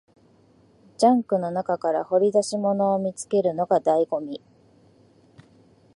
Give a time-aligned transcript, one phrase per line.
[0.97, 4.41] ジャンクの中から掘り出し物を見つけるのが醍醐味